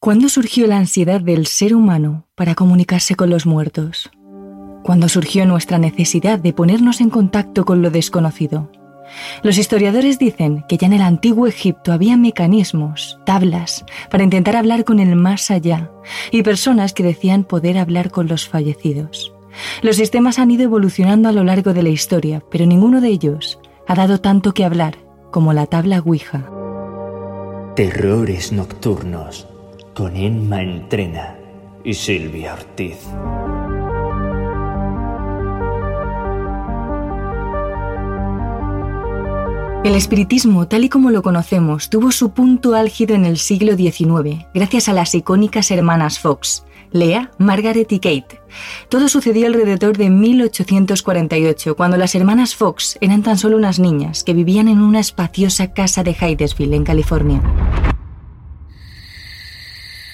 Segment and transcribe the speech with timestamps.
[0.00, 4.08] ¿Cuándo surgió la ansiedad del ser humano para comunicarse con los muertos?
[4.84, 8.70] ¿Cuándo surgió nuestra necesidad de ponernos en contacto con lo desconocido?
[9.42, 14.84] Los historiadores dicen que ya en el antiguo Egipto había mecanismos, tablas, para intentar hablar
[14.84, 15.90] con el más allá,
[16.30, 19.34] y personas que decían poder hablar con los fallecidos.
[19.82, 23.58] Los sistemas han ido evolucionando a lo largo de la historia, pero ninguno de ellos
[23.88, 24.96] ha dado tanto que hablar
[25.32, 26.48] como la tabla Ouija.
[27.74, 29.48] Terrores nocturnos
[29.98, 31.34] con Emma Entrena
[31.82, 32.98] y Silvia Ortiz.
[39.82, 44.46] El espiritismo, tal y como lo conocemos, tuvo su punto álgido en el siglo XIX,
[44.54, 48.40] gracias a las icónicas hermanas Fox, Lea, Margaret y Kate.
[48.88, 54.34] Todo sucedió alrededor de 1848, cuando las hermanas Fox eran tan solo unas niñas que
[54.34, 57.42] vivían en una espaciosa casa de Hydesville, en California.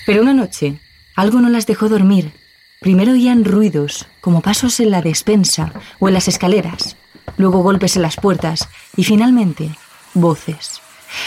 [0.06, 0.80] Pero una noche,
[1.16, 2.32] algo no las dejó dormir.
[2.80, 6.96] Primero oían ruidos, como pasos en la despensa o en las escaleras
[7.36, 9.70] luego golpes en las puertas y finalmente
[10.14, 10.80] voces.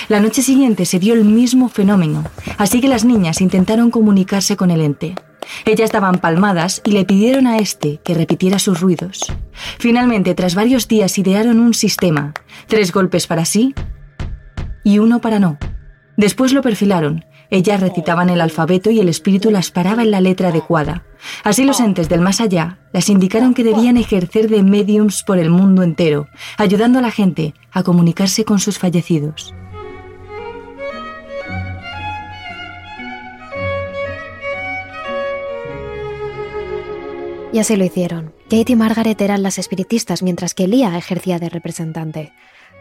[0.10, 2.26] La noche siguiente se dio el mismo fenómeno,
[2.58, 5.16] así que las niñas intentaron comunicarse con el ente.
[5.66, 9.32] Ellas daban palmadas y le pidieron a este que repitiera sus ruidos.
[9.80, 12.34] Finalmente, tras varios días, idearon un sistema,
[12.68, 13.74] tres golpes para sí
[14.84, 15.58] y uno para no.
[16.18, 20.50] Después lo perfilaron ellas recitaban el alfabeto y el espíritu las paraba en la letra
[20.50, 21.04] adecuada.
[21.44, 25.50] Así los entes del más allá las indicaron que debían ejercer de mediums por el
[25.50, 29.54] mundo entero, ayudando a la gente a comunicarse con sus fallecidos.
[37.54, 38.34] Y así lo hicieron.
[38.50, 42.34] Kate y Margaret eran las espiritistas mientras que Leah ejercía de representante.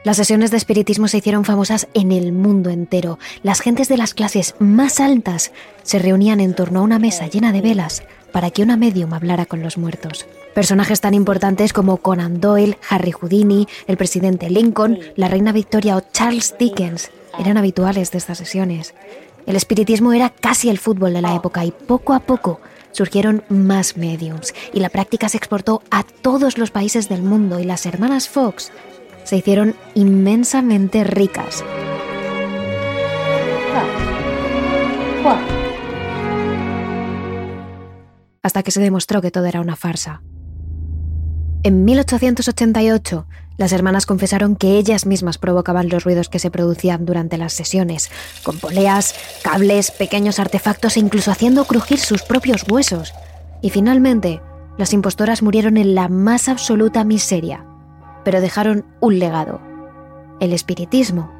[0.07, 3.19] Las sesiones de espiritismo se hicieron famosas en el mundo entero.
[3.43, 5.51] Las gentes de las clases más altas
[5.83, 9.47] se reunían en torno a una mesa llena de velas para que una medium hablara
[9.47, 10.25] con los muertos.
[10.55, 16.03] Personajes tan importantes como Conan Doyle, Harry Houdini, el presidente Lincoln, la reina Victoria o
[16.13, 18.95] Charles Dickens eran habituales de estas sesiones.
[19.45, 22.61] El espiritismo era casi el fútbol de la época y poco a poco
[22.93, 27.65] surgieron más mediums y la práctica se exportó a todos los países del mundo y
[27.65, 28.71] las hermanas Fox
[29.27, 31.65] se hicieron inmensamente ricas.
[38.43, 40.23] Hasta que se demostró que todo era una farsa.
[41.65, 43.27] En 1888,
[43.57, 48.11] las hermanas confesaron que ellas mismas provocaban los ruidos que se producían durante las sesiones,
[48.45, 53.13] con poleas, cables, pequeños artefactos e incluso haciendo crujir sus propios huesos.
[53.63, 54.41] Y finalmente,
[54.79, 57.65] las impostoras murieron en la más absoluta miseria,
[58.27, 59.61] pero dejaron un legado,
[60.41, 61.31] el espiritismo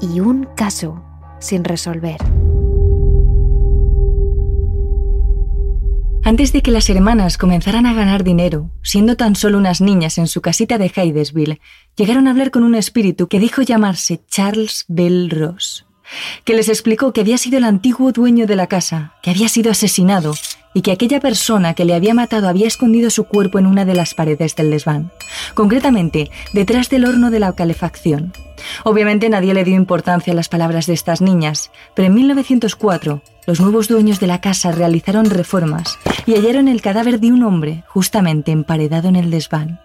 [0.00, 1.04] y un caso
[1.38, 2.16] sin resolver.
[6.24, 10.28] Antes de que las hermanas comenzaran a ganar dinero, siendo tan solo unas niñas en
[10.28, 11.60] su casita de Hydesville,
[11.94, 15.84] llegaron a hablar con un espíritu que dijo llamarse Charles Bell Ross,
[16.44, 19.70] que les explicó que había sido el antiguo dueño de la casa, que había sido
[19.70, 20.32] asesinado
[20.76, 23.94] y que aquella persona que le había matado había escondido su cuerpo en una de
[23.94, 25.10] las paredes del desván,
[25.54, 28.34] concretamente detrás del horno de la calefacción.
[28.84, 33.58] Obviamente nadie le dio importancia a las palabras de estas niñas, pero en 1904 los
[33.58, 38.52] nuevos dueños de la casa realizaron reformas y hallaron el cadáver de un hombre justamente
[38.52, 39.80] emparedado en el desván.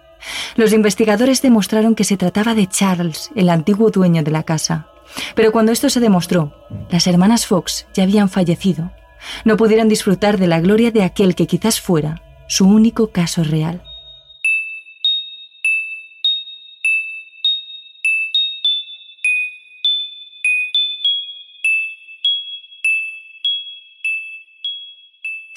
[0.56, 4.88] Los investigadores demostraron que se trataba de Charles, el antiguo dueño de la casa.
[5.34, 6.52] Pero cuando esto se demostró,
[6.90, 8.90] las hermanas Fox ya habían fallecido
[9.44, 13.82] no pudieran disfrutar de la gloria de aquel que quizás fuera su único caso real.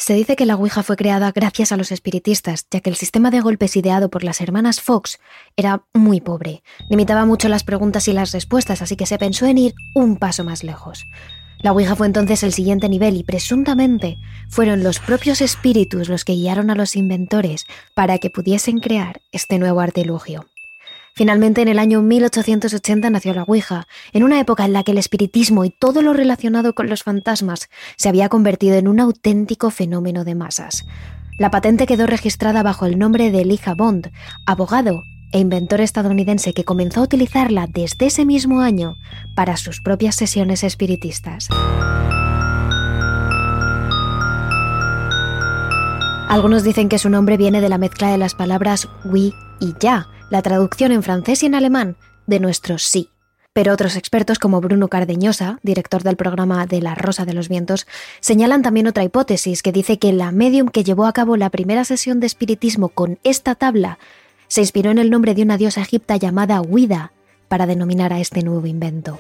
[0.06, 3.32] Se dice que la Ouija fue creada gracias a los espiritistas, ya que el sistema
[3.32, 5.18] de golpes ideado por las hermanas Fox
[5.56, 6.62] era muy pobre.
[6.92, 10.44] Limitaba mucho las preguntas y las respuestas, así que se pensó en ir un paso
[10.44, 11.08] más lejos.
[11.66, 14.20] La Ouija fue entonces el siguiente nivel y presuntamente
[14.50, 19.58] fueron los propios espíritus los que guiaron a los inventores para que pudiesen crear este
[19.58, 20.46] nuevo artilugio.
[21.16, 25.00] Finalmente, en el año 1880 nació la Ouija, en una época en la que el
[25.00, 27.68] espiritismo y todo lo relacionado con los fantasmas
[27.98, 30.86] se había convertido en un auténtico fenómeno de masas.
[31.40, 34.12] La patente quedó registrada bajo el nombre de Elijah Bond,
[34.46, 35.02] abogado
[35.36, 38.96] e inventor estadounidense que comenzó a utilizarla desde ese mismo año
[39.36, 41.50] para sus propias sesiones espiritistas.
[46.30, 50.08] Algunos dicen que su nombre viene de la mezcla de las palabras oui y ya,
[50.30, 51.98] la traducción en francés y en alemán
[52.28, 53.10] de nuestro sí.
[53.52, 57.88] Pero otros expertos, como Bruno Cardeñosa, director del programa de La Rosa de los Vientos,
[58.22, 61.84] señalan también otra hipótesis que dice que la medium que llevó a cabo la primera
[61.84, 64.00] sesión de espiritismo con esta tabla
[64.56, 67.12] se inspiró en el nombre de una diosa egipta llamada Huida
[67.50, 69.20] para denominar a este nuevo invento.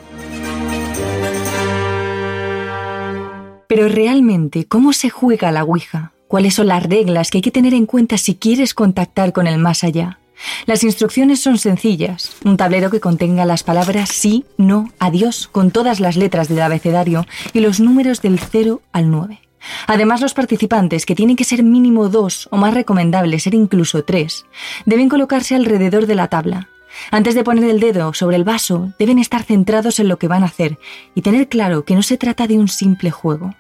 [3.67, 6.13] Pero realmente, ¿cómo se juega la Ouija?
[6.29, 9.57] ¿Cuáles son las reglas que hay que tener en cuenta si quieres contactar con el
[9.57, 10.19] más allá?
[10.67, 15.99] Las instrucciones son sencillas, un tablero que contenga las palabras sí, no, adiós, con todas
[15.99, 19.44] las letras del abecedario y los números del 0 al 9.
[19.87, 24.45] Además, los participantes, que tienen que ser mínimo dos o más recomendable ser incluso tres,
[24.85, 26.69] deben colocarse alrededor de la tabla.
[27.11, 30.43] Antes de poner el dedo sobre el vaso, deben estar centrados en lo que van
[30.43, 30.77] a hacer
[31.13, 33.55] y tener claro que no se trata de un simple juego.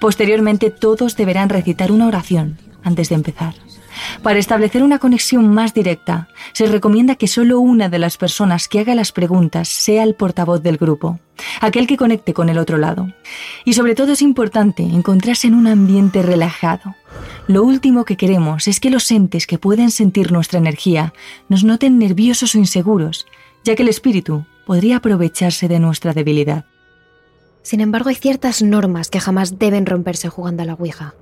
[0.00, 3.54] Posteriormente, todos deberán recitar una oración antes de empezar.
[4.22, 8.80] Para establecer una conexión más directa, se recomienda que solo una de las personas que
[8.80, 11.20] haga las preguntas sea el portavoz del grupo,
[11.60, 13.12] aquel que conecte con el otro lado.
[13.64, 16.94] Y sobre todo es importante encontrarse en un ambiente relajado.
[17.46, 21.14] Lo último que queremos es que los entes que pueden sentir nuestra energía
[21.48, 23.26] nos noten nerviosos o inseguros,
[23.64, 26.66] ya que el espíritu podría aprovecharse de nuestra debilidad.
[27.62, 31.14] Sin embargo, hay ciertas normas que jamás deben romperse jugando a la Ouija.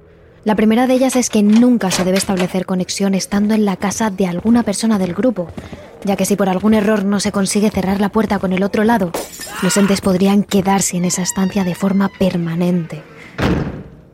[0.46, 4.10] La primera de ellas es que nunca se debe establecer conexión estando en la casa
[4.10, 5.48] de alguna persona del grupo,
[6.04, 8.84] ya que si por algún error no se consigue cerrar la puerta con el otro
[8.84, 9.10] lado,
[9.60, 13.02] los entes podrían quedarse en esa estancia de forma permanente.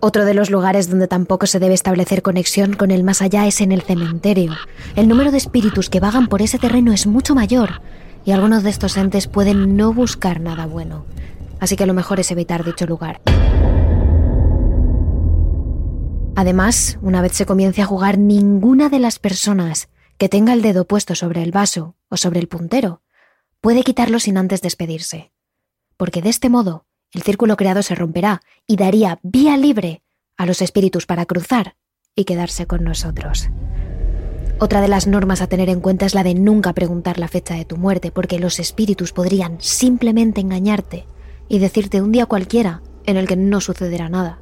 [0.01, 3.61] Otro de los lugares donde tampoco se debe establecer conexión con el más allá es
[3.61, 4.55] en el cementerio.
[4.97, 7.83] El número de espíritus que vagan por ese terreno es mucho mayor
[8.25, 11.05] y algunos de estos entes pueden no buscar nada bueno.
[11.61, 13.21] Así que lo mejor es evitar dicho lugar.
[16.35, 20.87] Además, una vez se comience a jugar, ninguna de las personas que tenga el dedo
[20.87, 23.03] puesto sobre el vaso o sobre el puntero
[23.61, 25.33] puede quitarlo sin antes despedirse.
[25.97, 30.03] Porque de este modo, el círculo creado se romperá y daría vía libre
[30.37, 31.77] a los espíritus para cruzar
[32.17, 33.49] y quedarse con nosotros.
[34.59, 37.55] Otra de las normas a tener en cuenta es la de nunca preguntar la fecha
[37.55, 41.07] de tu muerte, porque los espíritus podrían simplemente engañarte
[41.49, 44.41] y decirte un día cualquiera en el que no sucederá nada.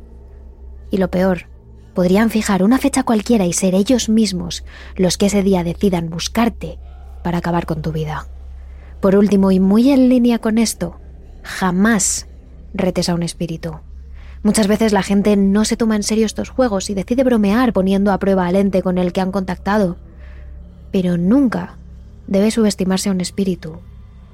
[0.90, 1.48] Y lo peor
[1.94, 4.64] podrían fijar una fecha cualquiera y ser ellos mismos
[4.96, 6.78] los que ese día decidan buscarte
[7.22, 8.26] para acabar con tu vida.
[9.00, 11.00] Por último, y muy en línea con esto,
[11.42, 12.26] jamás
[12.74, 13.80] retes a un espíritu.
[14.42, 18.12] Muchas veces la gente no se toma en serio estos juegos y decide bromear poniendo
[18.12, 19.96] a prueba al ente con el que han contactado.
[20.92, 21.76] Pero nunca
[22.26, 23.80] debe subestimarse a un espíritu,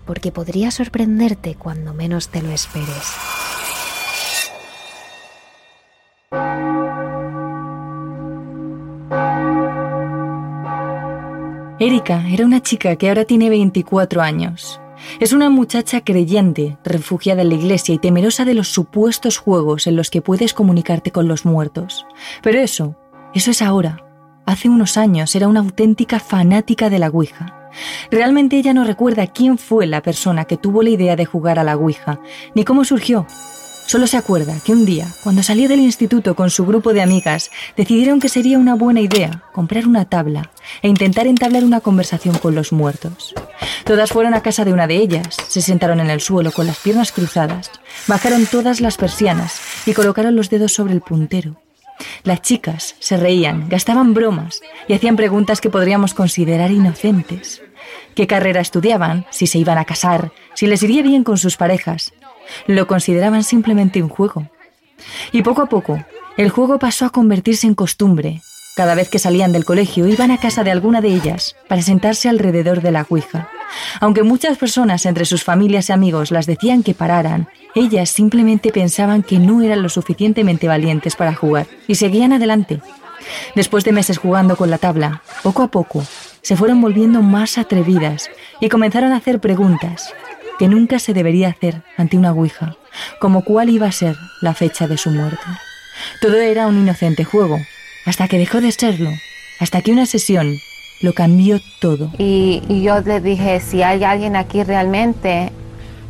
[0.05, 3.46] porque podría sorprenderte cuando menos te lo esperes.
[11.87, 14.81] Erika era una chica que ahora tiene 24 años.
[15.21, 19.95] Es una muchacha creyente, refugiada en la iglesia y temerosa de los supuestos juegos en
[19.95, 22.05] los que puedes comunicarte con los muertos.
[22.43, 22.97] Pero eso,
[23.35, 24.05] eso es ahora.
[24.47, 27.71] Hace unos años era una auténtica fanática de la Ouija.
[28.11, 31.65] Realmente ella no recuerda quién fue la persona que tuvo la idea de jugar a
[31.65, 32.19] la Ouija,
[32.57, 33.29] ni cómo surgió,
[33.87, 37.53] Solo se acuerda que un día, cuando salió del instituto con su grupo de amigas,
[37.77, 40.51] decidieron que sería una buena idea comprar una tabla
[40.83, 43.33] e intentar entablar una conversación con los muertos.
[43.85, 46.79] Todas fueron a casa de una de ellas, se sentaron en el suelo con las
[46.79, 47.71] piernas cruzadas,
[48.09, 51.63] bajaron todas las persianas y colocaron los dedos sobre el puntero.
[52.25, 57.63] Las chicas se reían, gastaban bromas y hacían preguntas que podríamos considerar inocentes.
[58.17, 59.27] ¿Qué carrera estudiaban?
[59.31, 60.33] ¿Si se iban a casar?
[60.55, 62.13] ¿Si les iría bien con sus parejas?
[62.67, 64.49] Lo consideraban simplemente un juego.
[65.33, 66.05] Y poco a poco,
[66.37, 68.43] el juego pasó a convertirse en costumbre.
[68.77, 72.29] Cada vez que salían del colegio iban a casa de alguna de ellas para sentarse
[72.29, 73.49] alrededor de la Ouija.
[74.01, 79.23] Aunque muchas personas entre sus familias y amigos las decían que pararan, ellas simplemente pensaban
[79.23, 82.81] que no eran lo suficientemente valientes para jugar y seguían adelante.
[83.55, 86.05] Después de meses jugando con la tabla, poco a poco,
[86.43, 90.13] se fueron volviendo más atrevidas y comenzaron a hacer preguntas,
[90.59, 92.77] que nunca se debería hacer ante una Ouija,
[93.21, 95.45] como cuál iba a ser la fecha de su muerte.
[96.21, 97.59] Todo era un inocente juego,
[98.05, 99.11] hasta que dejó de serlo,
[99.61, 100.59] hasta que una sesión
[101.03, 102.11] lo cambió todo.
[102.19, 105.51] Y, yo le dije, si hay alguien aquí realmente,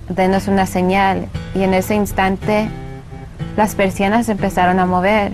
[0.09, 1.29] denos una señal.
[1.55, 2.69] Y en ese instante
[3.57, 5.33] las persianas empezaron a mover,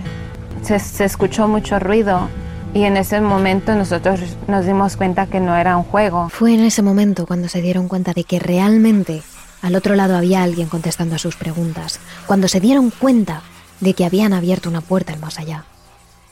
[0.61, 2.29] se, se escuchó mucho ruido
[2.73, 6.29] y en ese momento nosotros nos dimos cuenta que no era un juego.
[6.29, 9.21] Fue en ese momento cuando se dieron cuenta de que realmente
[9.61, 13.41] al otro lado había alguien contestando a sus preguntas, cuando se dieron cuenta
[13.79, 15.65] de que habían abierto una puerta al más allá.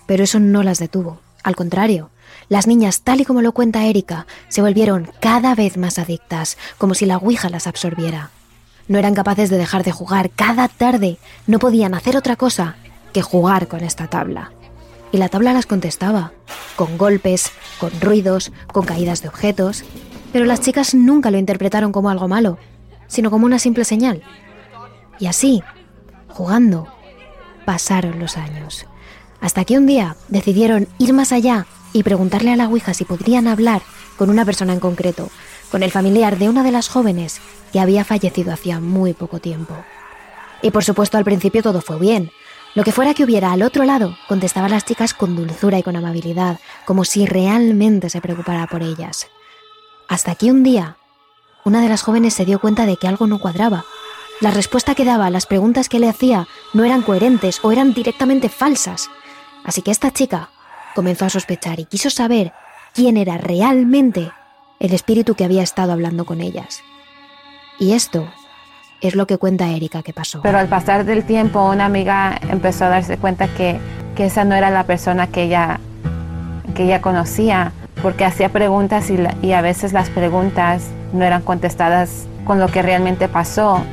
[0.06, 1.20] Pero eso no las detuvo.
[1.44, 2.10] Al contrario,
[2.50, 6.94] las niñas, tal y como lo cuenta Erika, se volvieron cada vez más adictas, como
[6.94, 8.32] si la Ouija las absorbiera.
[8.88, 11.18] No eran capaces de dejar de jugar cada tarde,
[11.48, 12.76] no podían hacer otra cosa
[13.14, 14.52] que jugar con esta tabla.
[15.12, 16.32] Y la tabla las contestaba,
[16.76, 19.84] con golpes, con ruidos, con caídas de objetos,
[20.32, 22.58] pero las chicas nunca lo interpretaron como algo malo,
[23.08, 24.24] sino como una simple señal.
[25.20, 25.62] Y así,
[26.30, 26.88] jugando,
[27.66, 28.86] pasaron los años.
[29.42, 33.48] Hasta que un día decidieron ir más allá y preguntarle a la Ouija si podrían
[33.48, 33.82] hablar
[34.18, 35.30] con una persona en concreto,
[35.72, 37.42] con el familiar de una de las jóvenes
[37.74, 39.76] que había fallecido hacía muy poco tiempo.
[40.62, 42.32] Y por supuesto al principio todo fue bien.
[42.74, 45.96] Lo que fuera que hubiera al otro lado, contestaban las chicas con dulzura y con
[45.96, 49.28] amabilidad, como si realmente se preocupara por ellas.
[50.08, 50.98] Hasta que un día,
[51.66, 53.84] una de las jóvenes se dio cuenta de que algo no cuadraba.
[54.40, 57.94] La respuesta que daba a las preguntas que le hacía no eran coherentes o eran
[57.94, 59.10] directamente falsas.
[59.66, 60.50] Así que esta chica
[60.96, 62.54] comenzó a sospechar y quiso saber
[62.94, 64.32] quién era realmente
[64.80, 66.82] el espíritu que había estado hablando con ellas.
[67.80, 68.28] Y esto
[69.02, 70.42] es lo que cuenta Erika que pasó.
[70.42, 73.80] Pero al pasar del tiempo, una amiga empezó a darse cuenta que,
[74.16, 75.80] que esa no era la persona que ella,
[76.76, 82.28] que ella conocía, porque hacía preguntas y, y a veces las preguntas no eran contestadas
[82.46, 83.84] con lo que realmente pasó.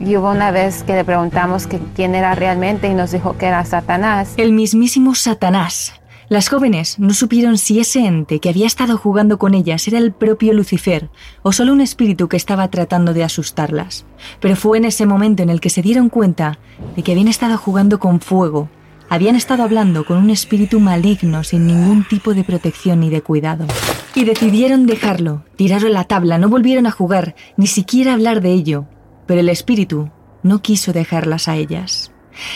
[0.00, 3.46] Y hubo una vez que le preguntamos que quién era realmente y nos dijo que
[3.46, 4.34] era Satanás.
[4.36, 5.92] El mismísimo Satanás,
[6.28, 10.12] las jóvenes no supieron si ese ente que había estado jugando con ellas era el
[10.12, 11.10] propio Lucifer
[11.42, 14.06] o solo un espíritu que estaba tratando de asustarlas.
[14.40, 16.58] Pero fue en ese momento en el que se dieron cuenta
[16.96, 18.68] de que habían estado jugando con fuego,
[19.12, 23.66] habían estado hablando con un espíritu maligno sin ningún tipo de protección ni de cuidado.
[24.14, 28.86] Y decidieron dejarlo, tiraron la tabla, no volvieron a jugar, ni siquiera hablar de ello.
[29.26, 30.10] Pero el espíritu
[30.42, 32.10] no quiso dejarlas a ellas.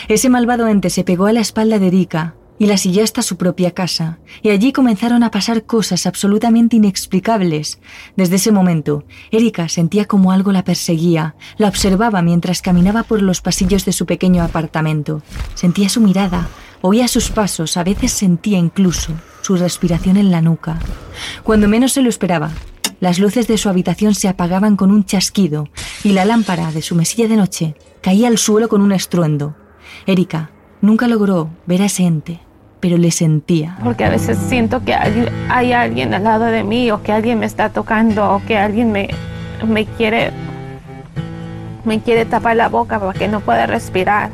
[0.07, 3.37] Ese malvado ente se pegó a la espalda de Erika, y la siguió hasta su
[3.37, 7.79] propia casa, y allí comenzaron a pasar cosas absolutamente inexplicables.
[8.15, 13.41] Desde ese momento, Erika sentía como algo la perseguía, la observaba mientras caminaba por los
[13.41, 15.21] pasillos de su pequeño apartamento.
[15.53, 16.47] Sentía su mirada,
[16.81, 20.79] oía sus pasos, a veces sentía incluso su respiración en la nuca.
[21.43, 22.51] Cuando menos se lo esperaba,
[22.99, 25.69] las luces de su habitación se apagaban con un chasquido
[26.03, 29.55] y la lámpara de su mesilla de noche caía al suelo con un estruendo.
[30.07, 32.39] Erika nunca logró ver a ese ente,
[32.79, 33.77] pero le sentía.
[33.83, 37.45] Porque a veces siento que hay, alguien al lado de mí o que alguien me
[37.45, 39.09] está tocando o que alguien me,
[39.65, 40.31] me quiere
[41.83, 44.29] me quiere tapar la boca para que no pueda respirar.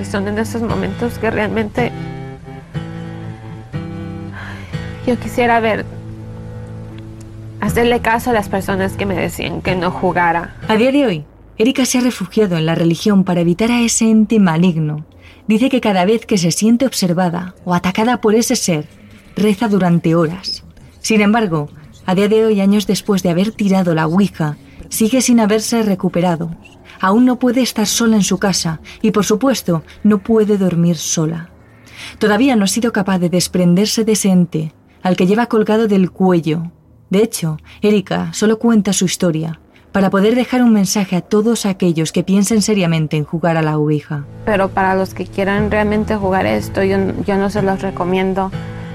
[0.00, 1.90] Y son en esos momentos que realmente
[5.06, 5.86] yo quisiera ver
[7.60, 10.54] hacerle caso a las personas que me decían que no jugara.
[10.68, 11.24] A día de hoy,
[11.56, 15.06] Erika se ha refugiado en la religión para evitar a ese ente maligno
[15.46, 18.86] dice que cada vez que se siente observada o atacada por ese ser,
[19.36, 20.64] reza durante horas.
[21.00, 21.68] Sin embargo,
[22.06, 24.56] a día de hoy, años después de haber tirado la Ouija,
[24.88, 26.50] sigue sin haberse recuperado.
[27.00, 31.50] Aún no puede estar sola en su casa y, por supuesto, no puede dormir sola.
[32.18, 34.72] Todavía no ha sido capaz de desprenderse de ese ente,
[35.02, 36.72] al que lleva colgado del cuello.
[37.10, 39.60] De hecho, Erika solo cuenta su historia,
[39.94, 43.78] para poder dejar un mensaje a todos aquellos que piensen seriamente en jugar a la
[43.78, 44.24] Ouija.
[44.44, 48.50] Pero para los que quieran realmente jugar esto, yo, yo no se los recomiendo.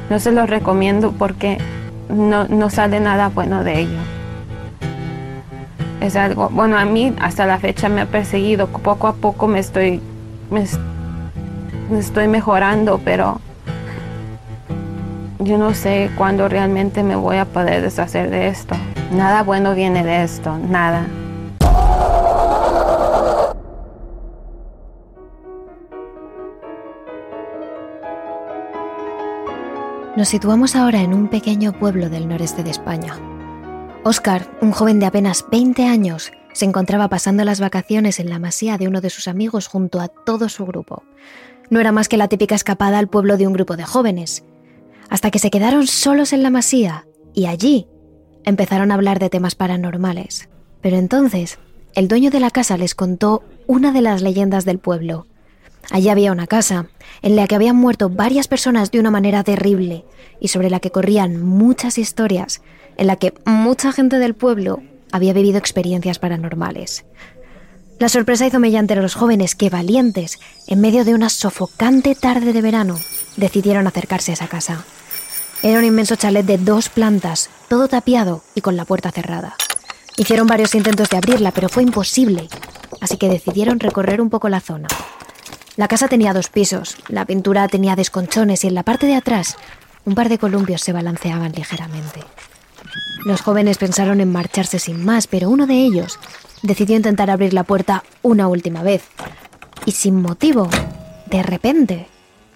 [0.09, 1.57] No se los recomiendo porque
[2.09, 3.99] no, no sale nada bueno de ello.
[6.01, 8.67] Es algo, bueno, a mí hasta la fecha me ha perseguido.
[8.67, 10.01] Poco a poco me estoy,
[10.51, 13.39] me estoy mejorando, pero
[15.39, 18.75] yo no sé cuándo realmente me voy a poder deshacer de esto.
[19.11, 21.07] Nada bueno viene de esto, nada.
[30.15, 33.17] Nos situamos ahora en un pequeño pueblo del noreste de España.
[34.03, 38.77] Oscar, un joven de apenas 20 años, se encontraba pasando las vacaciones en la masía
[38.77, 41.03] de uno de sus amigos junto a todo su grupo.
[41.69, 44.43] No era más que la típica escapada al pueblo de un grupo de jóvenes,
[45.09, 47.87] hasta que se quedaron solos en la masía y allí
[48.45, 50.49] empezaron a hablar de temas paranormales.
[50.81, 51.59] Pero entonces,
[51.95, 55.25] el dueño de la casa les contó una de las leyendas del pueblo.
[55.91, 56.87] Allí había una casa
[57.21, 60.05] en la que habían muerto varias personas de una manera terrible
[60.39, 62.61] y sobre la que corrían muchas historias,
[62.97, 64.81] en la que mucha gente del pueblo
[65.11, 67.05] había vivido experiencias paranormales.
[67.97, 72.53] La sorpresa hizo mediante a los jóvenes que, valientes, en medio de una sofocante tarde
[72.53, 72.97] de verano,
[73.35, 74.85] decidieron acercarse a esa casa.
[75.61, 79.55] Era un inmenso chalet de dos plantas, todo tapiado y con la puerta cerrada.
[80.15, 82.47] Hicieron varios intentos de abrirla, pero fue imposible,
[83.01, 84.87] así que decidieron recorrer un poco la zona.
[85.75, 89.57] La casa tenía dos pisos, la pintura tenía desconchones y en la parte de atrás
[90.05, 92.23] un par de columpios se balanceaban ligeramente.
[93.25, 96.19] Los jóvenes pensaron en marcharse sin más, pero uno de ellos
[96.63, 99.03] decidió intentar abrir la puerta una última vez.
[99.85, 100.69] Y sin motivo,
[101.25, 102.07] de repente,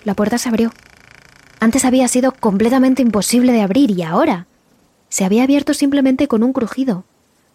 [0.05, 0.71] la puerta se abrió.
[1.63, 4.47] Antes había sido completamente imposible de abrir y ahora
[5.07, 7.05] se había abierto simplemente con un crujido,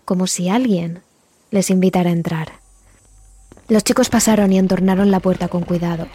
[0.07, 1.03] como si alguien
[1.50, 2.53] les invitara a entrar.
[3.69, 6.07] Los chicos pasaron y entornaron la puerta con cuidado.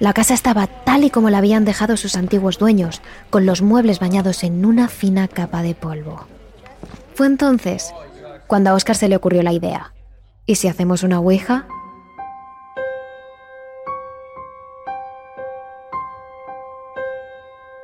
[0.00, 4.00] La casa estaba tal y como la habían dejado sus antiguos dueños, con los muebles
[4.00, 6.26] bañados en una fina capa de polvo.
[7.14, 7.92] Fue entonces
[8.48, 9.92] cuando a Oscar se le ocurrió la idea.
[10.44, 11.68] ¿Y si hacemos una ouija?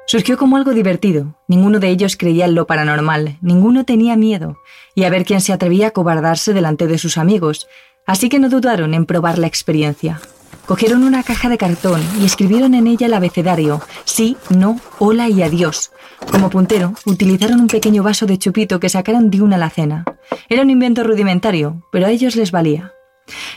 [0.06, 1.34] Surgió como algo divertido.
[1.48, 4.58] Ninguno de ellos creía en lo paranormal, ninguno tenía miedo,
[4.94, 7.66] y a ver quién se atrevía a cobardarse delante de sus amigos,
[8.06, 10.20] así que no dudaron en probar la experiencia.
[10.66, 15.42] Cogieron una caja de cartón y escribieron en ella el abecedario, sí, no, hola y
[15.42, 15.90] adiós.
[16.30, 20.04] Como puntero, utilizaron un pequeño vaso de chupito que sacaron de una alacena.
[20.48, 22.92] Era un invento rudimentario, pero a ellos les valía.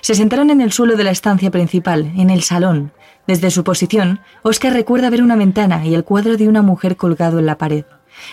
[0.02, 2.92] Se sentaron en el suelo de la estancia principal, en el salón,
[3.28, 7.40] desde su posición, Oscar recuerda ver una ventana y el cuadro de una mujer colgado
[7.40, 7.86] en la pared.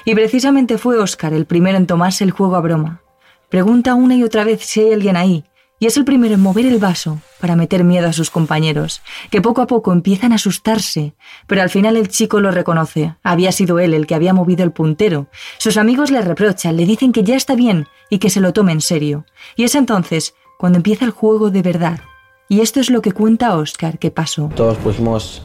[0.04, 3.02] Y precisamente fue Oscar el primero en tomarse el juego a broma.
[3.48, 5.44] Pregunta una y otra vez si hay alguien ahí,
[5.80, 9.42] y es el primero en mover el vaso para meter miedo a sus compañeros, que
[9.42, 11.14] poco a poco empiezan a asustarse,
[11.46, 13.16] pero al final el chico lo reconoce.
[13.22, 15.26] Había sido él el que había movido el puntero.
[15.58, 18.72] Sus amigos le reprochan, le dicen que ya está bien y que se lo tome
[18.72, 19.26] en serio.
[19.56, 22.00] Y es entonces cuando empieza el juego de verdad.
[22.48, 24.50] Y esto es lo que cuenta Oscar que pasó.
[24.54, 25.42] Todos pusimos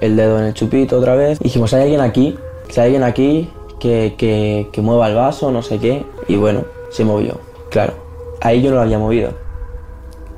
[0.00, 1.38] el dedo en el chupito otra vez.
[1.38, 2.36] Dijimos, ¿hay alguien aquí?
[2.68, 6.04] Si hay alguien aquí que, que, que mueva el vaso, no sé qué.
[6.28, 7.40] Y bueno, se movió.
[7.70, 7.94] Claro,
[8.40, 9.32] ahí yo no lo había movido.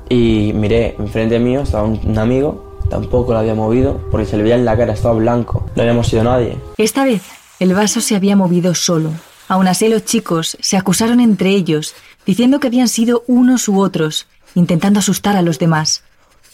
[0.09, 4.43] Y miré, enfrente mío estaba un, un amigo, tampoco lo había movido, porque se le
[4.43, 5.65] veía en la cara, estaba blanco.
[5.75, 6.57] No habíamos sido nadie.
[6.77, 7.23] Esta vez,
[7.59, 9.11] el vaso se había movido solo.
[9.47, 11.93] Aún así, los chicos se acusaron entre ellos,
[12.25, 16.03] diciendo que habían sido unos u otros, intentando asustar a los demás.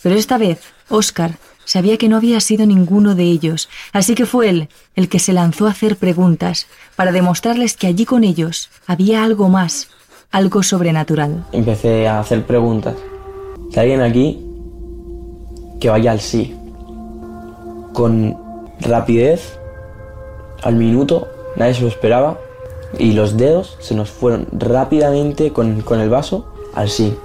[0.03, 4.50] Pero esta vez, Oscar sabía que no había sido ninguno de ellos, así que fue
[4.50, 9.24] él el que se lanzó a hacer preguntas para demostrarles que allí con ellos había
[9.24, 9.90] algo más,
[10.31, 11.46] algo sobrenatural.
[11.51, 12.96] Empecé a hacer preguntas.
[13.72, 14.46] Si alguien aquí,
[15.79, 16.55] que vaya al sí.
[17.94, 18.37] Con
[18.79, 19.57] rapidez,
[20.64, 22.40] al minuto, nadie se lo esperaba,
[22.98, 27.16] y los dedos se nos fueron rápidamente con, con el vaso al sí.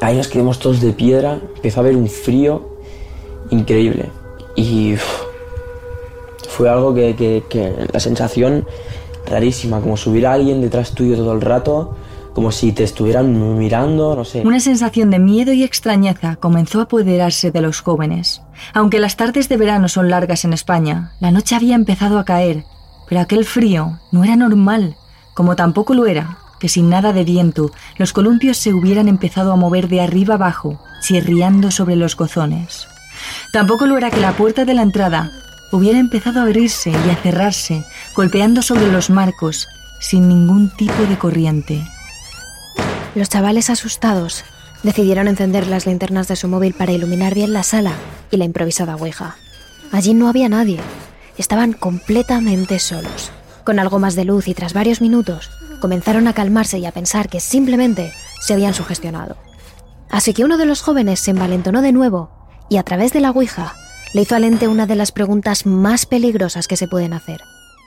[0.00, 2.68] Ahí nos quedamos todos de piedra, empezó a haber un frío
[3.50, 4.10] increíble.
[4.56, 4.94] Y
[6.48, 8.66] fue algo que, que- que la sensación
[9.26, 11.96] rarísima, como si hubiera alguien detrás tuyo todo el rato,
[12.34, 14.42] como si te estuvieran mirando, no sé.
[14.44, 18.40] Una sensación de miedo y extrañeza comenzó a apoderarse de los jóvenes.
[18.72, 22.64] Aunque las tardes de verano son largas en España, la noche había empezado a caer,
[23.08, 24.96] pero aquel frío no era normal,
[25.34, 29.56] como tampoco lo era que sin nada de viento los columpios se hubieran empezado a
[29.56, 32.86] mover de arriba abajo, chirriando sobre los gozones.
[33.52, 35.32] Tampoco lo era que la puerta de la entrada
[35.72, 39.66] hubiera empezado a abrirse y a cerrarse, golpeando sobre los marcos,
[40.00, 41.84] sin ningún tipo de corriente.
[43.14, 44.44] Los chavales asustados
[44.82, 47.92] decidieron encender las linternas de su móvil para iluminar bien la sala
[48.30, 49.36] y la improvisada ouija.
[49.92, 50.78] Allí no había nadie.
[51.36, 53.32] Estaban completamente solos.
[53.64, 57.28] Con algo más de luz y tras varios minutos, comenzaron a calmarse y a pensar
[57.28, 59.36] que simplemente se habían sugestionado.
[60.10, 62.30] Así que uno de los jóvenes se envalentonó de nuevo
[62.68, 63.74] y a través de la ouija
[64.12, 67.40] le hizo al ente una de las preguntas más peligrosas que se pueden hacer.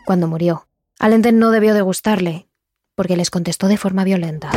[0.06, 0.68] Cuando murió,
[1.00, 2.48] al ente no debió de gustarle,
[2.96, 4.50] porque les contestó de forma violenta.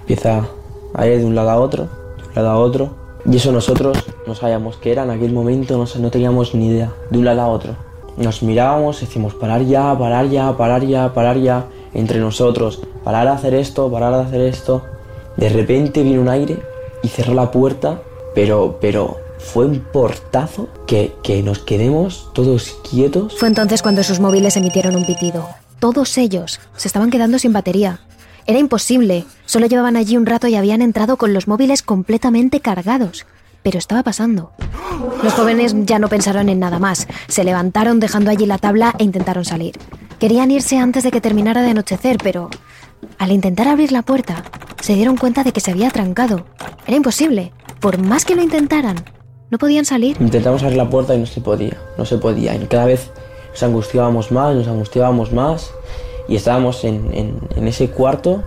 [0.00, 0.46] Empieza
[0.94, 1.84] a ir de un lado a otro,
[2.16, 2.96] de un lado a otro.
[3.26, 6.92] Y eso nosotros no sabíamos qué era en aquel momento, no, no teníamos ni idea,
[7.10, 7.76] de un lado a otro.
[8.16, 13.34] Nos mirábamos, decimos parar ya, parar ya, parar ya, parar ya, entre nosotros, parar a
[13.34, 14.82] hacer esto, parar a hacer esto.
[15.36, 16.58] De repente vino un aire
[17.02, 18.02] y cerró la puerta,
[18.34, 23.36] pero, pero fue un portazo que, que nos quedemos todos quietos.
[23.38, 25.48] Fue entonces cuando sus móviles emitieron un pitido.
[25.78, 28.00] Todos ellos se estaban quedando sin batería.
[28.46, 29.24] Era imposible.
[29.46, 33.26] Solo llevaban allí un rato y habían entrado con los móviles completamente cargados.
[33.62, 34.52] Pero estaba pasando.
[35.22, 37.06] Los jóvenes ya no pensaron en nada más.
[37.28, 39.78] Se levantaron dejando allí la tabla e intentaron salir.
[40.20, 42.50] Querían irse antes de que terminara de anochecer, pero
[43.18, 44.44] al intentar abrir la puerta,
[44.82, 46.44] se dieron cuenta de que se había trancado.
[46.86, 47.52] Era imposible.
[47.80, 48.96] Por más que lo intentaran,
[49.50, 50.18] no podían salir.
[50.20, 52.54] Intentamos abrir la puerta y no se podía, no se podía.
[52.54, 53.10] Y cada vez
[53.52, 55.70] nos angustiábamos más, nos angustiábamos más.
[56.28, 58.42] Y estábamos en, en- ese cuarto,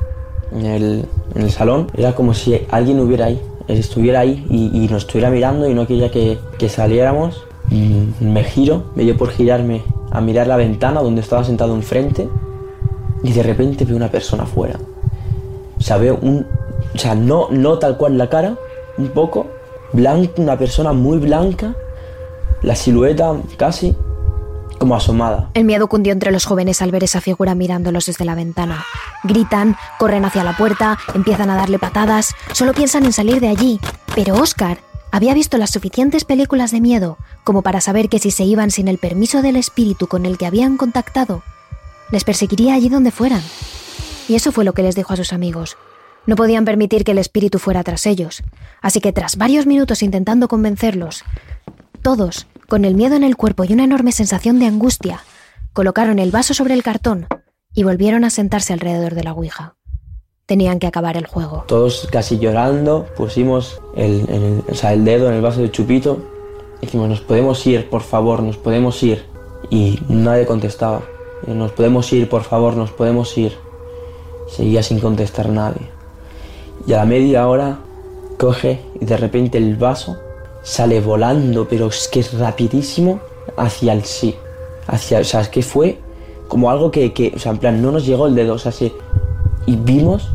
[0.52, 1.88] en el, en el salón.
[1.98, 3.30] Era como si alguien hubiera
[3.68, 6.38] estuviera ahí y, nos estuviera mirando y no quería que,
[6.70, 7.44] saliéramos.
[8.20, 9.82] Me giro, me dio por girarme
[10.14, 12.30] a mirar la ventana donde estaba sentado enfrente
[13.24, 14.80] y de repente veo una persona afuera.
[15.78, 16.46] O sea, veo un...
[16.94, 18.56] O sea, no, no tal cual la cara,
[18.98, 19.48] un poco,
[19.92, 21.76] blanco, una persona muy blanca,
[22.62, 23.96] la silueta casi
[24.78, 25.50] como asomada.
[25.56, 28.86] El miedo cundió entre los jóvenes al ver esa figura mirándolos desde la ventana.
[29.24, 33.80] Gritan, corren hacia la puerta, empiezan a darle patadas, solo piensan en salir de allí.
[34.14, 34.78] Pero Oscar
[35.14, 38.88] había visto las suficientes películas de miedo como para saber que si se iban sin
[38.88, 41.44] el permiso del espíritu con el que habían contactado,
[42.10, 43.44] les perseguiría allí donde fueran.
[44.28, 45.78] Y eso fue lo que les dijo a sus amigos.
[46.26, 48.42] No podían permitir que el espíritu fuera tras ellos,
[48.82, 51.24] así que tras varios minutos intentando convencerlos,
[52.02, 55.24] todos, con el miedo en el cuerpo y una enorme sensación de angustia,
[55.74, 57.28] colocaron el vaso sobre el cartón
[57.76, 59.76] y volvieron a sentarse alrededor de la Ouija.
[60.46, 61.64] Tenían que acabar el juego.
[61.68, 64.26] Todos casi llorando, pusimos el,
[64.68, 66.20] el dedo en el vaso de chupito.
[66.82, 69.24] Dijimos, nos podemos ir, por favor, nos podemos ir.
[69.70, 71.02] Y nadie contestaba.
[71.48, 73.54] Nos podemos ir, por favor, nos podemos ir.
[74.50, 75.90] Seguía sin contestar nadie.
[76.86, 77.80] Y a la media hora
[78.38, 80.18] coge y de repente el vaso
[80.62, 83.22] sale volando, pero es que es rapidísimo
[83.56, 84.36] hacia el sí.
[84.88, 86.00] Hacia, o sea, es que fue
[86.50, 88.74] como algo que, que, o sea, en plan, no nos llegó el dedo, o sea,
[88.74, 88.92] sí,
[89.66, 90.30] y vimos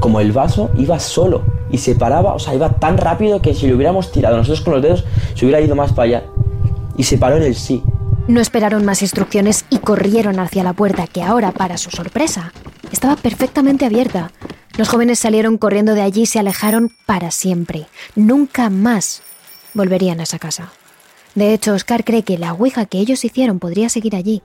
[0.00, 3.66] como el vaso iba solo y se paraba, o sea, iba tan rápido que si
[3.68, 6.24] lo hubiéramos tirado nosotros con los dedos, se hubiera ido más para allá.
[6.96, 7.82] Y se paró en el sí.
[8.26, 12.52] No esperaron más instrucciones y corrieron hacia la puerta, que ahora, para su sorpresa,
[12.92, 14.30] estaba perfectamente abierta.
[14.76, 17.86] Los jóvenes salieron corriendo de allí y se alejaron para siempre.
[18.14, 19.22] Nunca más
[19.74, 20.72] volverían a esa casa.
[21.34, 24.42] De hecho, Oscar cree que la ouija que ellos hicieron podría seguir allí,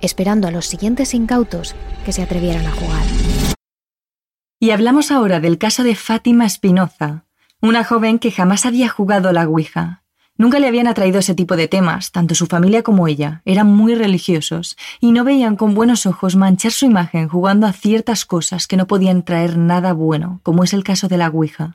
[0.00, 3.37] esperando a los siguientes incautos que se atrevieran a jugar.
[4.60, 7.24] Y hablamos ahora del caso de Fátima Espinoza,
[7.60, 10.02] una joven que jamás había jugado la ouija.
[10.36, 13.94] Nunca le habían atraído ese tipo de temas, tanto su familia como ella eran muy
[13.94, 18.76] religiosos y no veían con buenos ojos manchar su imagen jugando a ciertas cosas que
[18.76, 21.72] no podían traer nada bueno, como es el caso de la Ouija.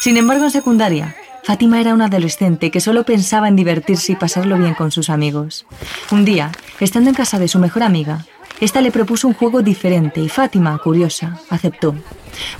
[0.00, 4.58] Sin embargo, en secundaria, Fátima era una adolescente que solo pensaba en divertirse y pasarlo
[4.58, 5.66] bien con sus amigos.
[6.10, 6.50] Un día,
[6.80, 8.26] estando en casa de su mejor amiga,
[8.60, 11.94] esta le propuso un juego diferente y Fátima, curiosa, aceptó.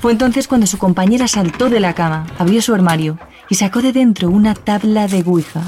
[0.01, 3.93] Fue entonces cuando su compañera saltó de la cama, abrió su armario y sacó de
[3.93, 5.63] dentro una tabla de Ouija.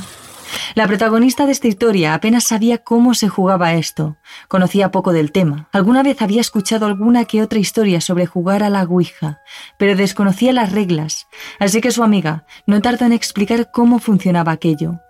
[0.75, 4.17] La protagonista de esta historia apenas sabía cómo se jugaba esto,
[4.49, 5.69] conocía poco del tema.
[5.73, 9.41] Alguna vez había escuchado alguna que otra historia sobre jugar a la Ouija,
[9.79, 11.27] pero desconocía las reglas,
[11.59, 15.01] así que su amiga no tardó en explicar cómo funcionaba aquello.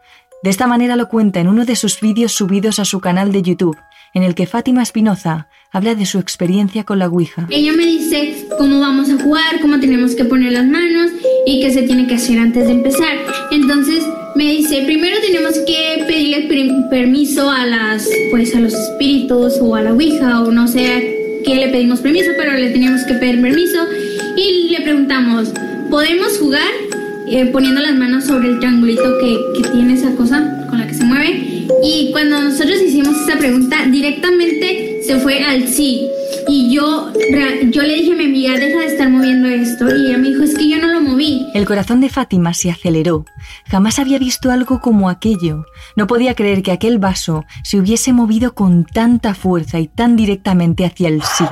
[0.43, 3.43] De esta manera lo cuenta en uno de sus vídeos subidos a su canal de
[3.43, 3.77] YouTube,
[4.15, 7.47] en el que Fátima Espinoza habla de su experiencia con la Ouija.
[7.51, 11.13] Ella me dice cómo vamos a jugar, cómo tenemos que poner las manos
[11.47, 13.19] y qué se tiene que hacer antes de empezar.
[13.53, 16.49] Entonces me dice, primero tenemos que pedirle
[16.91, 21.55] permiso a las pues a los espíritus o a la Ouija o no sé qué
[21.55, 23.79] le pedimos permiso, pero le teníamos que pedir permiso
[24.37, 25.53] y le preguntamos,
[25.91, 26.90] ¿podemos jugar?
[27.33, 29.39] Eh, poniendo las manos sobre el triangulito que,
[29.71, 31.67] tiene esa cosa con la que se mueve.
[31.81, 36.09] Y cuando nosotros hicimos esa pregunta, directamente se fue al sí.
[36.49, 37.13] Y yo,
[37.71, 39.89] yo le dije a mi amiga, deja de estar moviendo esto.
[39.89, 41.47] Y ella me dijo, es que yo no lo moví.
[41.55, 43.25] El corazón de Fátima se aceleró.
[43.67, 45.67] Jamás había visto algo como aquello.
[45.95, 50.85] No podía creer que aquel vaso se hubiese movido con tanta fuerza y tan directamente
[50.85, 51.45] hacia el sí.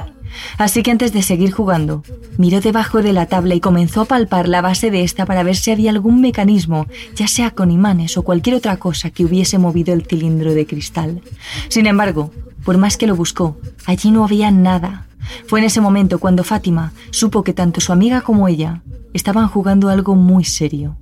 [0.57, 2.03] Así que antes de seguir jugando,
[2.37, 5.57] miró debajo de la tabla y comenzó a palpar la base de esta para ver
[5.57, 9.93] si había algún mecanismo, ya sea con imanes o cualquier otra cosa que hubiese movido
[9.95, 11.23] el cilindro de cristal.
[11.69, 12.33] Sin embargo,
[12.65, 15.07] por más que lo buscó, allí no había nada.
[15.47, 19.89] Fue en ese momento cuando Fátima supo que tanto su amiga como ella estaban jugando
[19.89, 20.97] algo muy serio.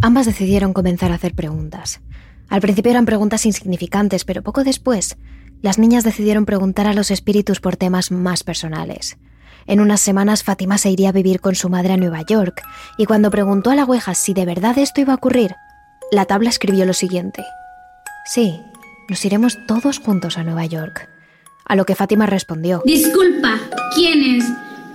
[0.00, 2.00] Ambas decidieron comenzar a hacer preguntas.
[2.48, 5.16] Al principio eran preguntas insignificantes, pero poco después
[5.62, 9.18] las niñas decidieron preguntar a los espíritus por temas más personales.
[9.66, 12.62] En unas semanas Fátima se iría a vivir con su madre a Nueva York,
[12.96, 15.54] y cuando preguntó a la Ouija si de verdad esto iba a ocurrir,
[16.10, 17.44] la tabla escribió lo siguiente.
[18.24, 18.60] Sí,
[19.08, 21.08] nos iremos todos juntos a Nueva York.
[21.66, 22.82] A lo que Fátima respondió.
[22.86, 23.58] Disculpa,
[23.94, 24.44] ¿quién es?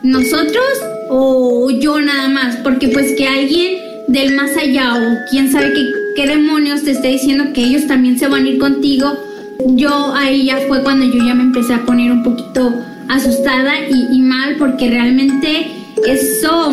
[0.01, 2.55] ¿Nosotros o yo nada más?
[2.57, 7.09] Porque pues que alguien del más allá o quién sabe qué, qué demonios te esté
[7.09, 9.13] diciendo que ellos también se van a ir contigo
[9.67, 12.71] yo ahí ya fue cuando yo ya me empecé a poner un poquito
[13.09, 15.67] asustada y, mal porque realmente
[16.07, 16.71] eso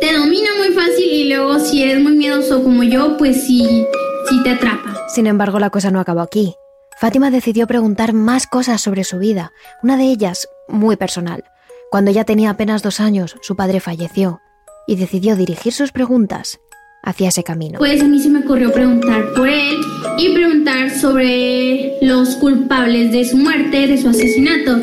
[0.00, 3.86] te domina muy fácil y luego si eres muy miedoso como yo, pues sí,
[4.28, 4.94] sí te atrapa.
[5.08, 6.54] Sin embargo, la cosa no acabó aquí.
[6.98, 11.44] Fátima decidió preguntar más cosas sobre su vida, una de ellas muy personal.
[11.90, 14.40] Cuando ya tenía apenas dos años, su padre falleció,
[14.86, 16.60] y decidió dirigir sus preguntas
[17.02, 17.78] hacia ese camino.
[17.78, 19.76] Pues a mí se me ocurrió preguntar por él
[20.18, 24.78] y preguntar sobre los culpables de su muerte, de su asesinato.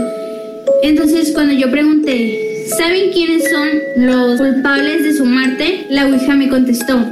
[0.84, 5.86] Entonces cuando yo pregunté, ¿saben quiénes son los culpables de su muerte?
[5.90, 7.06] La Ouija me contestó,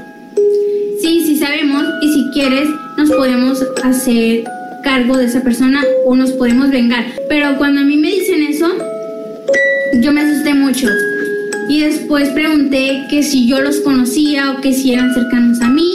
[1.02, 4.44] sí, sí sabemos y si quieres nos podemos hacer
[4.84, 7.06] cargo de esa persona o nos podemos vengar.
[7.28, 8.68] Pero cuando a mí me dicen eso,
[10.02, 10.88] yo me asusté mucho.
[11.76, 15.92] Y después pregunté que si yo los conocía o que si eran cercanos a mí.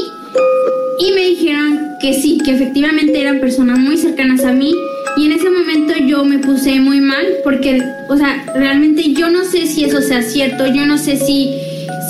[0.98, 4.74] Y me dijeron que sí, que efectivamente eran personas muy cercanas a mí.
[5.16, 9.42] Y en ese momento yo me puse muy mal porque, o sea, realmente yo no
[9.44, 11.54] sé si eso sea cierto, yo no sé si,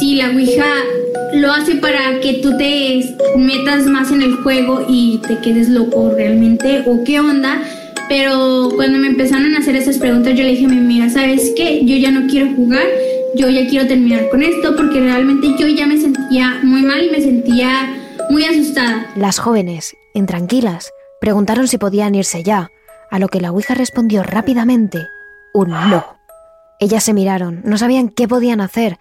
[0.01, 0.67] si la Ouija
[1.35, 6.11] lo hace para que tú te metas más en el juego y te quedes loco
[6.11, 7.63] realmente o qué onda.
[8.09, 11.83] Pero cuando me empezaron a hacer esas preguntas yo le dije, mira, ¿sabes qué?
[11.85, 12.83] Yo ya no quiero jugar,
[13.35, 17.11] yo ya quiero terminar con esto porque realmente yo ya me sentía muy mal y
[17.11, 17.97] me sentía
[18.31, 19.11] muy asustada.
[19.17, 22.71] Las jóvenes, intranquilas, preguntaron si podían irse ya,
[23.11, 25.07] a lo que la Ouija respondió rápidamente
[25.53, 26.19] un no.
[26.79, 28.99] Ellas se miraron, no sabían qué podían hacer,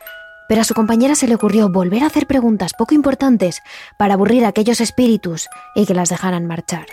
[0.49, 3.61] pero a su compañera se le ocurrió volver a hacer preguntas poco importantes
[3.97, 6.87] para aburrir a aquellos espíritus y que las dejaran marchar.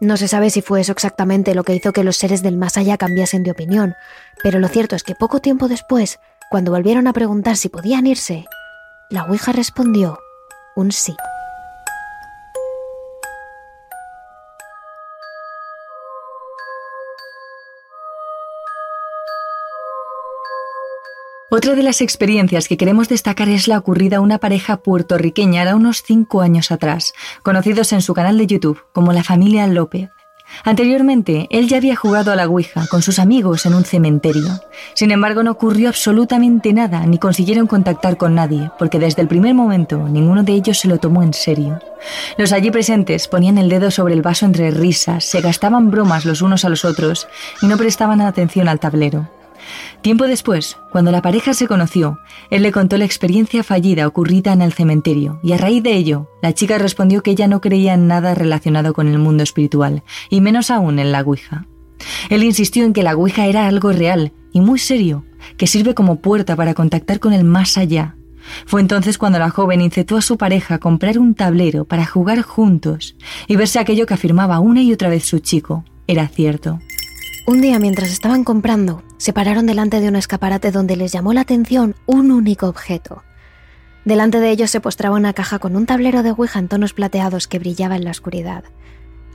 [0.00, 2.76] No se sabe si fue eso exactamente lo que hizo que los seres del más
[2.76, 3.94] allá cambiasen de opinión,
[4.42, 8.46] pero lo cierto es que poco tiempo después, cuando volvieron a preguntar si podían irse,
[9.10, 10.18] la Ouija respondió
[10.76, 11.14] un sí.
[21.50, 25.74] Otra de las experiencias que queremos destacar es la ocurrida a una pareja puertorriqueña de
[25.74, 30.10] unos cinco años atrás, conocidos en su canal de YouTube como la familia López.
[30.64, 34.60] Anteriormente, él ya había jugado a la Ouija con sus amigos en un cementerio.
[34.94, 39.54] Sin embargo, no ocurrió absolutamente nada, ni consiguieron contactar con nadie, porque desde el primer
[39.54, 41.78] momento ninguno de ellos se lo tomó en serio.
[42.36, 46.42] Los allí presentes ponían el dedo sobre el vaso entre risas, se gastaban bromas los
[46.42, 47.28] unos a los otros
[47.62, 49.37] y no prestaban atención al tablero.
[50.02, 52.18] Tiempo después, cuando la pareja se conoció,
[52.50, 56.28] él le contó la experiencia fallida ocurrida en el cementerio, y a raíz de ello,
[56.42, 60.40] la chica respondió que ella no creía en nada relacionado con el mundo espiritual, y
[60.40, 61.66] menos aún en la Ouija.
[62.30, 65.24] Él insistió en que la Ouija era algo real y muy serio,
[65.56, 68.16] que sirve como puerta para contactar con el más allá.
[68.66, 72.40] Fue entonces cuando la joven incitó a su pareja a comprar un tablero para jugar
[72.42, 76.80] juntos y ver si aquello que afirmaba una y otra vez su chico era cierto.
[77.48, 81.40] Un día mientras estaban comprando, se pararon delante de un escaparate donde les llamó la
[81.40, 83.22] atención un único objeto.
[84.04, 87.48] Delante de ellos se postraba una caja con un tablero de Ouija en tonos plateados
[87.48, 88.64] que brillaba en la oscuridad.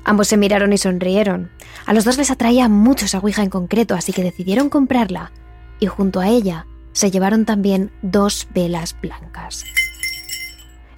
[0.04, 1.49] Ambos se miraron y sonrieron.
[1.88, 5.32] A los dos les atraía mucho esa Ouija en concreto, así que decidieron comprarla,
[5.80, 9.65] y junto a ella se llevaron también dos velas blancas.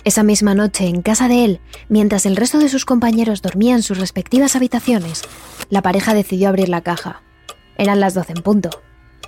[0.06, 3.84] Esa misma noche, en casa de él, mientras el resto de sus compañeros dormían en
[3.84, 5.24] sus respectivas habitaciones,
[5.72, 7.24] la pareja decidió abrir la caja.
[7.80, 8.70] Eran las 12 en punto.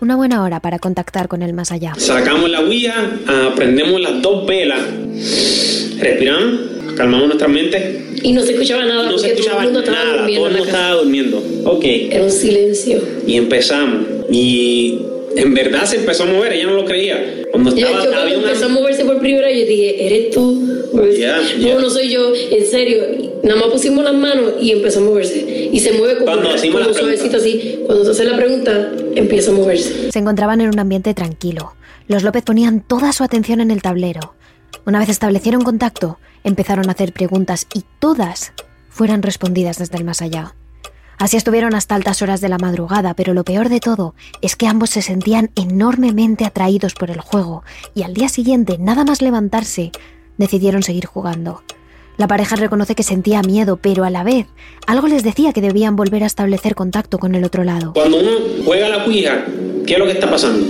[0.01, 1.95] Una buena hora para contactar con el más allá.
[1.97, 2.93] Sacamos la Ouija,
[3.55, 4.79] prendemos las dos velas,
[5.97, 6.59] respiramos,
[6.95, 8.05] calmamos nuestra mente.
[8.21, 9.09] Y no se escuchaba nada.
[9.09, 10.37] No se escuchaba todo el mundo nada, estaba durmiendo.
[10.37, 11.71] todo el mundo estaba durmiendo.
[11.71, 11.83] Ok.
[12.11, 13.01] Era un silencio.
[13.25, 14.05] Y empezamos.
[14.29, 14.99] Y
[15.41, 17.43] en verdad se empezó a mover, ella no lo creía.
[17.51, 20.31] Cuando estaba, yo cuando había una- empezó a moverse por primera vez, yo dije, ¿eres
[20.31, 20.63] tú?
[21.19, 23.03] Ya, no, no soy yo, en serio.
[23.43, 25.69] Nada más pusimos las manos y empezó a moverse.
[25.71, 27.79] Y se mueve como, como suavecito así.
[27.85, 30.11] Cuando se hace la pregunta, empieza a moverse.
[30.11, 31.73] Se encontraban en un ambiente tranquilo.
[32.07, 34.33] Los López ponían toda su atención en el tablero.
[34.85, 38.53] Una vez establecieron contacto, empezaron a hacer preguntas y todas
[38.89, 40.55] fueron respondidas desde el más allá.
[41.17, 44.67] Así estuvieron hasta altas horas de la madrugada, pero lo peor de todo es que
[44.67, 47.63] ambos se sentían enormemente atraídos por el juego
[47.95, 49.91] y al día siguiente, nada más levantarse,
[50.37, 51.63] decidieron seguir jugando.
[52.17, 54.45] La pareja reconoce que sentía miedo, pero a la vez
[54.85, 57.93] algo les decía que debían volver a establecer contacto con el otro lado.
[57.93, 58.31] Cuando uno
[58.65, 59.45] juega la Ouija,
[59.87, 60.67] ¿qué es lo que está pasando?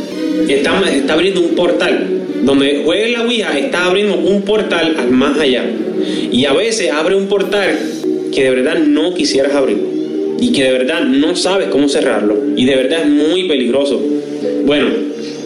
[0.47, 2.23] Está, abriendo un portal.
[2.43, 5.65] Donde juegues la Ouija, está abriendo un portal al más allá.
[6.31, 7.77] Y a veces abre un portal
[8.33, 10.07] que de verdad no quisieras abrir.
[10.39, 12.38] Y que de verdad no sabes cómo cerrarlo.
[12.56, 14.02] Y de verdad es muy peligroso.
[14.65, 14.89] Bueno,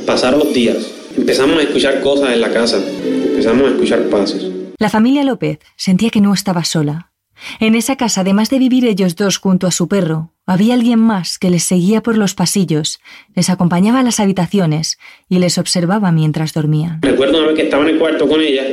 [0.06, 0.77] pasaron los días.
[1.17, 2.84] Empezamos a escuchar cosas en la casa.
[3.04, 4.47] Empezamos a escuchar pasos.
[4.77, 7.12] La familia López sentía que no estaba sola.
[7.60, 11.39] En esa casa, además de vivir ellos dos junto a su perro, había alguien más
[11.39, 12.99] que les seguía por los pasillos,
[13.36, 14.99] les acompañaba a las habitaciones
[15.30, 17.01] y les observaba mientras dormían.
[17.01, 18.63] Recuerdo una vez que estaba en el cuarto con ella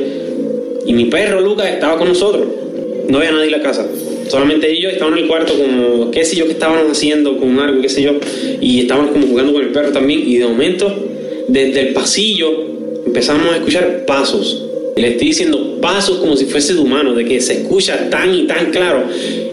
[0.85, 2.47] y mi perro Lucas estaba con nosotros.
[3.09, 3.85] No había nadie en la casa.
[4.29, 7.81] Solamente ellos estaban en el cuarto como, qué sé yo, qué estaban haciendo con algo,
[7.81, 8.13] qué sé yo.
[8.61, 10.21] Y estaban como jugando con el perro también.
[10.25, 10.95] Y de momento,
[11.47, 12.51] desde el pasillo,
[13.05, 14.68] empezamos a escuchar pasos.
[14.99, 18.43] Le estoy diciendo pasos como si fuese de humano, de que se escucha tan y
[18.47, 19.05] tan claro.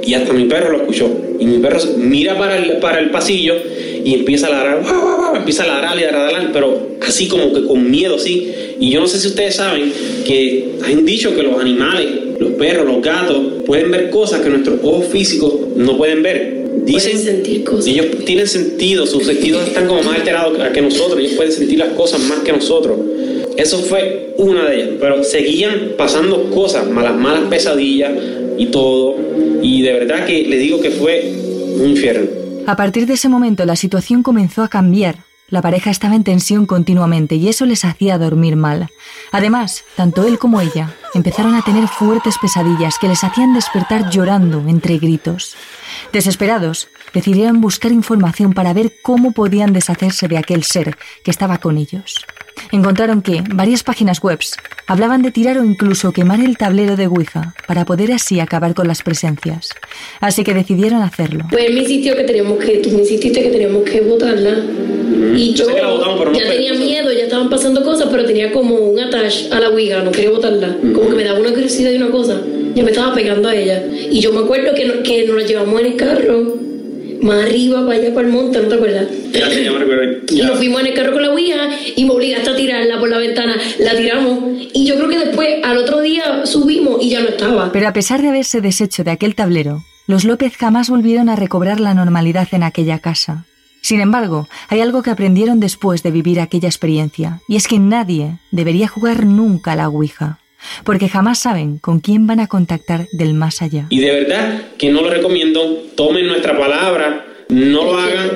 [0.04, 1.08] Y hasta mi perro lo escuchó.
[1.38, 3.54] Y mi perro mira para el, para el pasillo
[4.04, 4.82] y empieza a ladrar,
[5.36, 8.52] empieza a ladrar y a ladrar, pero así como que con miedo, sí.
[8.80, 9.92] Y yo no sé si ustedes saben
[10.24, 12.08] que han dicho que los animales,
[12.40, 16.66] los perros, los gatos, pueden ver cosas que nuestros ojos físicos no pueden ver.
[16.84, 17.86] Dicen, Pueden sentir cosas.
[17.86, 21.90] ellos tienen sentido, sus sentidos están como más alterados que nosotros, ellos pueden sentir las
[21.90, 22.96] cosas más que nosotros.
[23.56, 28.12] Eso fue una de ellas, pero seguían pasando cosas, malas, malas pesadillas
[28.58, 29.16] y todo.
[29.62, 31.32] Y de verdad que les digo que fue
[31.78, 32.28] un infierno.
[32.66, 35.16] A partir de ese momento la situación comenzó a cambiar.
[35.48, 38.88] La pareja estaba en tensión continuamente y eso les hacía dormir mal.
[39.30, 44.64] Además, tanto él como ella empezaron a tener fuertes pesadillas que les hacían despertar llorando
[44.68, 45.54] entre gritos.
[46.12, 51.78] Desesperados, decidieron buscar información para ver cómo podían deshacerse de aquel ser que estaba con
[51.78, 52.26] ellos.
[52.72, 54.38] Encontraron que varias páginas web
[54.86, 58.86] hablaban de tirar o incluso quemar el tablero de Ouija para poder así acabar con
[58.88, 59.70] las presencias.
[60.20, 61.44] Así que decidieron hacerlo.
[61.50, 64.56] Pues él me insistió que teníamos que, tú me insististe que teníamos que votarla.
[65.36, 67.82] Y Yo yo, sé que la votamos, pero no ya tenía miedo, ya estaban pasando
[67.84, 70.76] cosas, pero tenía como un attach a la Ouija, no quería votarla.
[70.94, 72.40] Como que me daba una curiosidad y una cosa.
[72.74, 73.82] Ya me estaba pegando a ella.
[74.10, 76.54] Y yo me acuerdo que, no- que nos la llevamos en el carro,
[77.22, 79.06] más arriba, para allá, para el monte, ¿no te acuerdas?
[79.32, 80.18] Ya, ya me recuerdo.
[80.28, 83.08] Y nos fuimos en el carro con la Ouija y me obligaste a tirarla por
[83.08, 83.56] la ventana.
[83.78, 84.38] La tiramos.
[84.72, 87.72] Y yo creo que después, al otro día, subimos y ya no estaba.
[87.72, 91.80] Pero a pesar de haberse deshecho de aquel tablero, los López jamás volvieron a recobrar
[91.80, 93.44] la normalidad en aquella casa.
[93.80, 98.38] Sin embargo, hay algo que aprendieron después de vivir aquella experiencia, y es que nadie
[98.50, 100.40] debería jugar nunca a la Ouija,
[100.84, 103.86] porque jamás saben con quién van a contactar del más allá.
[103.90, 105.84] Y de verdad que no lo recomiendo.
[105.94, 108.30] Tomen nuestra palabra, no lo hagan.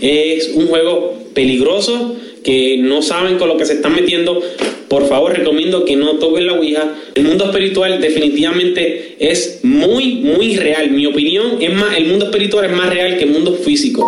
[0.00, 4.40] Es un juego peligroso que no saben con lo que se están metiendo.
[4.88, 6.94] Por favor, recomiendo que no toquen la Ouija.
[7.14, 10.90] El mundo espiritual definitivamente es muy, muy real.
[10.90, 14.06] Mi opinión es más, el mundo espiritual es más real que el mundo físico.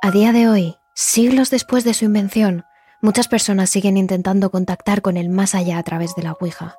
[0.00, 2.64] A día de hoy, siglos después de su invención,
[3.02, 6.78] muchas personas siguen intentando contactar con el más allá a través de la Ouija.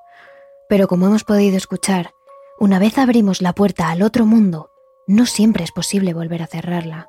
[0.70, 2.12] Pero como hemos podido escuchar,
[2.60, 4.72] una vez abrimos la puerta al otro mundo,
[5.08, 7.08] no siempre es posible volver a cerrarla.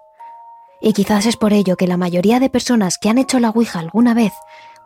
[0.80, 3.78] Y quizás es por ello que la mayoría de personas que han hecho la Ouija
[3.78, 4.32] alguna vez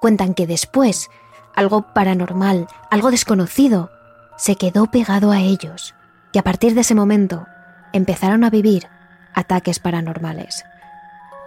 [0.00, 1.08] cuentan que después
[1.54, 3.90] algo paranormal, algo desconocido,
[4.36, 5.94] se quedó pegado a ellos,
[6.32, 7.46] que a partir de ese momento
[7.92, 8.86] empezaron a vivir
[9.34, 10.64] ataques paranormales.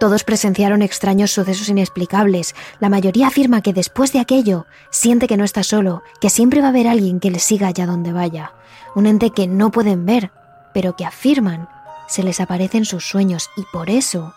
[0.00, 2.54] Todos presenciaron extraños sucesos inexplicables.
[2.80, 6.66] La mayoría afirma que después de aquello siente que no está solo, que siempre va
[6.66, 8.52] a haber alguien que le siga allá donde vaya.
[8.94, 10.30] Un ente que no pueden ver,
[10.72, 11.68] pero que afirman
[12.08, 14.34] se les aparece en sus sueños y por eso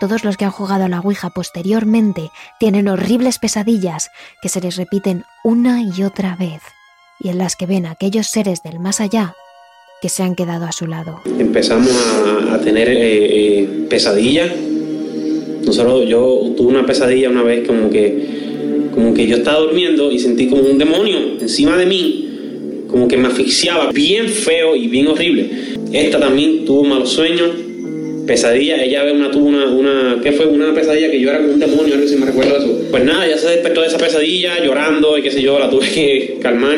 [0.00, 4.10] todos los que han jugado a la Ouija posteriormente tienen horribles pesadillas
[4.42, 6.62] que se les repiten una y otra vez
[7.18, 9.34] y en las que ven a aquellos seres del más allá
[10.02, 11.22] que se han quedado a su lado.
[11.38, 14.52] empezamos a, a tener eh, eh, pesadillas.
[15.66, 18.16] Nosotros, yo tuve una pesadilla una vez como que,
[18.94, 22.28] como que yo estaba durmiendo y sentí como un demonio encima de mí,
[22.88, 25.50] como que me asfixiaba, bien feo y bien horrible.
[25.92, 27.50] Esta también tuvo malos sueños,
[28.28, 28.76] pesadilla.
[28.76, 30.46] Ella una, tuvo una, una, ¿qué fue?
[30.46, 32.80] Una pesadilla que yo era como un demonio, algo si me recuerdo eso.
[32.92, 35.88] Pues nada, ya se despertó de esa pesadilla llorando y qué sé yo, la tuve
[35.88, 36.76] que calmar.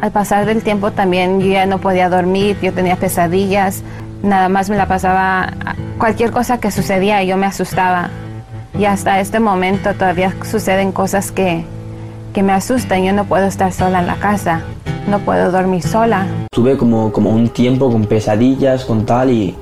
[0.00, 3.82] Al pasar del tiempo también yo ya no podía dormir, yo tenía pesadillas,
[4.22, 5.52] nada más me la pasaba,
[5.98, 8.12] cualquier cosa que sucedía yo me asustaba.
[8.76, 11.64] Y hasta este momento todavía suceden cosas que,
[12.34, 14.62] que me asustan, yo no puedo estar sola en la casa,
[15.08, 16.26] no puedo dormir sola.
[16.52, 19.54] Tuve como, como un tiempo con pesadillas, con tal, y,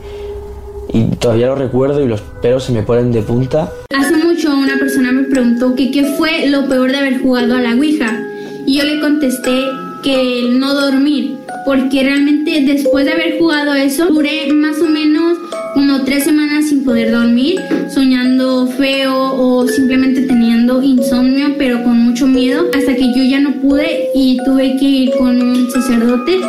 [0.92, 3.70] y todavía lo recuerdo y los pelos se me ponen de punta.
[3.96, 7.60] Hace mucho una persona me preguntó que qué fue lo peor de haber jugado a
[7.60, 8.18] la Ouija
[8.66, 9.62] y yo le contesté
[10.02, 15.38] que el no dormir, porque realmente después de haber jugado eso duré más o menos
[15.76, 17.60] como tres semanas sin poder dormir,
[17.92, 23.52] soñando feo o simplemente teniendo insomnio, pero con mucho miedo, hasta que yo ya no
[23.60, 26.40] pude y tuve que ir con un sacerdote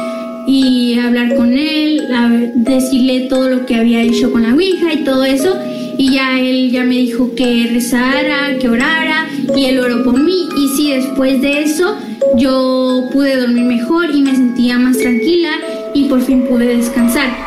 [0.47, 2.07] y hablar con él,
[2.55, 5.57] decirle todo lo que había hecho con la Ouija y todo eso.
[5.97, 10.47] Y ya él ya me dijo que rezara, que orara y él oró por mí.
[10.57, 11.97] Y sí, después de eso
[12.37, 15.49] yo pude dormir mejor y me sentía más tranquila
[15.93, 17.46] y por fin pude descansar.